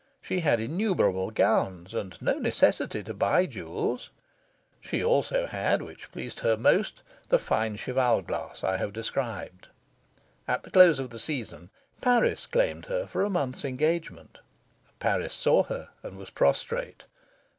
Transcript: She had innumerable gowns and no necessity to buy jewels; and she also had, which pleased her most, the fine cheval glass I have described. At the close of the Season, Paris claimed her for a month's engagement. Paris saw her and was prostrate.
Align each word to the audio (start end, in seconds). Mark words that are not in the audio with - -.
She 0.19 0.39
had 0.39 0.59
innumerable 0.59 1.29
gowns 1.29 1.93
and 1.93 2.19
no 2.19 2.39
necessity 2.39 3.03
to 3.03 3.13
buy 3.13 3.45
jewels; 3.45 4.09
and 4.73 4.89
she 4.89 5.03
also 5.03 5.45
had, 5.45 5.83
which 5.83 6.11
pleased 6.11 6.39
her 6.39 6.57
most, 6.57 7.03
the 7.29 7.37
fine 7.37 7.75
cheval 7.77 8.23
glass 8.23 8.63
I 8.63 8.77
have 8.77 8.93
described. 8.93 9.67
At 10.47 10.63
the 10.63 10.71
close 10.71 10.97
of 10.99 11.11
the 11.11 11.19
Season, 11.19 11.69
Paris 12.01 12.47
claimed 12.47 12.87
her 12.87 13.05
for 13.05 13.23
a 13.23 13.29
month's 13.29 13.63
engagement. 13.63 14.39
Paris 14.97 15.35
saw 15.35 15.61
her 15.65 15.89
and 16.01 16.17
was 16.17 16.31
prostrate. 16.31 17.05